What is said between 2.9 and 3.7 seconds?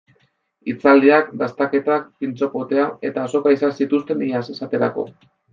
eta azoka